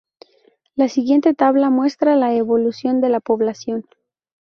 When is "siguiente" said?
0.89-1.35